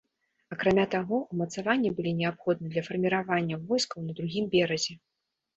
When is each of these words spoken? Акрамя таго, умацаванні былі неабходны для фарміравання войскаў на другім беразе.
Акрамя 0.53 0.85
таго, 0.93 1.19
умацаванні 1.35 1.91
былі 1.99 2.13
неабходны 2.21 2.67
для 2.71 2.83
фарміравання 2.87 3.55
войскаў 3.73 3.99
на 4.07 4.13
другім 4.23 4.45
беразе. 4.57 4.93